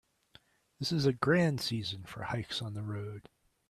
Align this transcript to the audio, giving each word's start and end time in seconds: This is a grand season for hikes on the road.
This 0.79 0.91
is 0.91 1.05
a 1.05 1.13
grand 1.13 1.61
season 1.61 2.05
for 2.05 2.23
hikes 2.23 2.59
on 2.59 2.73
the 2.73 2.81
road. 2.81 3.29